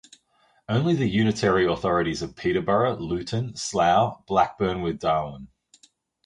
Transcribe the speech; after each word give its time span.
Only 0.67 0.95
the 0.95 1.07
unitary 1.07 1.67
authorities 1.71 2.23
of 2.23 2.35
Peterborough, 2.35 2.95
Luton, 2.97 3.55
Slough, 3.55 4.25
Blackburn 4.25 4.81
with 4.81 4.97
Darwen. 4.99 5.49